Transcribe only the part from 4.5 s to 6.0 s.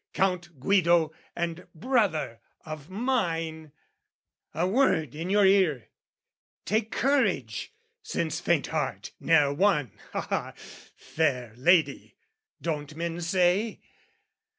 "A word in your ear!